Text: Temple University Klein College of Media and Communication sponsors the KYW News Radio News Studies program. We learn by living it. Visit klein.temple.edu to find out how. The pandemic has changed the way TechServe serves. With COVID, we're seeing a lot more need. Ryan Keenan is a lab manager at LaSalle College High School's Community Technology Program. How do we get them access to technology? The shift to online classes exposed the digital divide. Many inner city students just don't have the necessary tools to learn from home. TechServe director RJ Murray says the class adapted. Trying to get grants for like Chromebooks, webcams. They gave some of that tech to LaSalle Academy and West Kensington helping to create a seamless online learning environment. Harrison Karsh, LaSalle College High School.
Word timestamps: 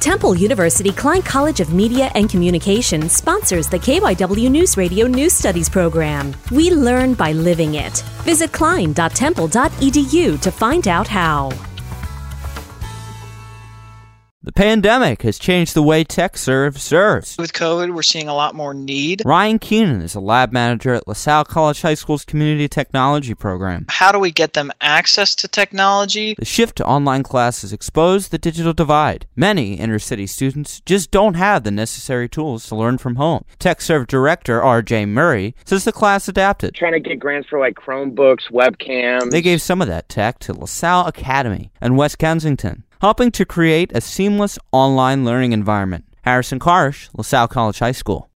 Temple 0.00 0.34
University 0.34 0.92
Klein 0.92 1.20
College 1.20 1.60
of 1.60 1.74
Media 1.74 2.10
and 2.14 2.30
Communication 2.30 3.08
sponsors 3.10 3.68
the 3.68 3.78
KYW 3.78 4.50
News 4.50 4.78
Radio 4.78 5.06
News 5.06 5.34
Studies 5.34 5.68
program. 5.68 6.34
We 6.50 6.70
learn 6.70 7.12
by 7.12 7.32
living 7.32 7.74
it. 7.74 8.02
Visit 8.24 8.50
klein.temple.edu 8.50 10.40
to 10.40 10.50
find 10.50 10.88
out 10.88 11.06
how. 11.06 11.69
The 14.50 14.54
pandemic 14.54 15.22
has 15.22 15.38
changed 15.38 15.74
the 15.74 15.82
way 15.82 16.02
TechServe 16.02 16.76
serves. 16.76 17.36
With 17.38 17.52
COVID, 17.52 17.94
we're 17.94 18.02
seeing 18.02 18.26
a 18.26 18.34
lot 18.34 18.56
more 18.56 18.74
need. 18.74 19.22
Ryan 19.24 19.60
Keenan 19.60 20.02
is 20.02 20.16
a 20.16 20.20
lab 20.20 20.50
manager 20.50 20.92
at 20.92 21.06
LaSalle 21.06 21.44
College 21.44 21.82
High 21.82 21.94
School's 21.94 22.24
Community 22.24 22.66
Technology 22.66 23.32
Program. 23.36 23.86
How 23.88 24.10
do 24.10 24.18
we 24.18 24.32
get 24.32 24.54
them 24.54 24.72
access 24.80 25.36
to 25.36 25.46
technology? 25.46 26.34
The 26.36 26.44
shift 26.44 26.78
to 26.78 26.84
online 26.84 27.22
classes 27.22 27.72
exposed 27.72 28.32
the 28.32 28.38
digital 28.38 28.72
divide. 28.72 29.24
Many 29.36 29.74
inner 29.74 30.00
city 30.00 30.26
students 30.26 30.80
just 30.80 31.12
don't 31.12 31.34
have 31.34 31.62
the 31.62 31.70
necessary 31.70 32.28
tools 32.28 32.66
to 32.70 32.74
learn 32.74 32.98
from 32.98 33.14
home. 33.14 33.44
TechServe 33.60 34.08
director 34.08 34.60
RJ 34.60 35.06
Murray 35.10 35.54
says 35.64 35.84
the 35.84 35.92
class 35.92 36.26
adapted. 36.26 36.74
Trying 36.74 36.94
to 36.94 36.98
get 37.08 37.20
grants 37.20 37.48
for 37.48 37.60
like 37.60 37.76
Chromebooks, 37.76 38.50
webcams. 38.50 39.30
They 39.30 39.42
gave 39.42 39.62
some 39.62 39.80
of 39.80 39.86
that 39.86 40.08
tech 40.08 40.40
to 40.40 40.52
LaSalle 40.52 41.06
Academy 41.06 41.70
and 41.80 41.96
West 41.96 42.18
Kensington 42.18 42.82
helping 43.00 43.30
to 43.32 43.44
create 43.44 43.92
a 43.94 44.00
seamless 44.00 44.58
online 44.72 45.24
learning 45.24 45.52
environment. 45.52 46.04
Harrison 46.22 46.58
Karsh, 46.58 47.08
LaSalle 47.14 47.48
College 47.48 47.78
High 47.80 47.92
School. 47.92 48.29